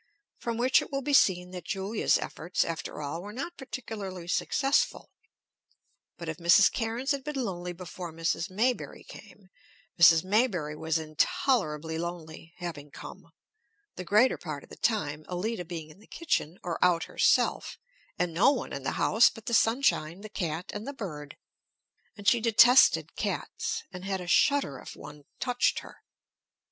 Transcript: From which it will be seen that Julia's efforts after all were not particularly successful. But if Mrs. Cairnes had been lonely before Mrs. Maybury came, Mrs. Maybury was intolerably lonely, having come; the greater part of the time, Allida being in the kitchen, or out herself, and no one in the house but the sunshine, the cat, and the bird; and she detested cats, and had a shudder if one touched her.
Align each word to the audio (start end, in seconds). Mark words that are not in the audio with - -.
From 0.39 0.57
which 0.57 0.81
it 0.81 0.91
will 0.91 1.03
be 1.03 1.13
seen 1.13 1.51
that 1.51 1.63
Julia's 1.63 2.17
efforts 2.17 2.65
after 2.65 3.03
all 3.03 3.21
were 3.21 3.31
not 3.31 3.55
particularly 3.55 4.27
successful. 4.27 5.11
But 6.17 6.27
if 6.27 6.37
Mrs. 6.37 6.71
Cairnes 6.73 7.11
had 7.11 7.23
been 7.23 7.35
lonely 7.35 7.71
before 7.71 8.11
Mrs. 8.11 8.49
Maybury 8.49 9.03
came, 9.03 9.51
Mrs. 9.99 10.23
Maybury 10.23 10.75
was 10.75 10.97
intolerably 10.97 11.99
lonely, 11.99 12.55
having 12.57 12.89
come; 12.89 13.27
the 13.95 14.03
greater 14.03 14.39
part 14.39 14.63
of 14.63 14.71
the 14.71 14.75
time, 14.75 15.23
Allida 15.29 15.63
being 15.65 15.91
in 15.91 15.99
the 15.99 16.07
kitchen, 16.07 16.57
or 16.63 16.83
out 16.83 17.03
herself, 17.03 17.77
and 18.17 18.33
no 18.33 18.49
one 18.49 18.73
in 18.73 18.81
the 18.81 18.93
house 18.93 19.29
but 19.29 19.45
the 19.45 19.53
sunshine, 19.53 20.21
the 20.21 20.29
cat, 20.29 20.71
and 20.73 20.87
the 20.87 20.93
bird; 20.93 21.37
and 22.17 22.27
she 22.27 22.41
detested 22.41 23.15
cats, 23.15 23.83
and 23.91 24.03
had 24.03 24.19
a 24.19 24.25
shudder 24.25 24.79
if 24.79 24.95
one 24.95 25.25
touched 25.39 25.77
her. 25.81 25.97